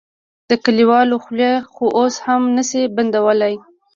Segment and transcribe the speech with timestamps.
[0.49, 3.53] د کليوالو خولې خو اوس هم نه شې بندولی.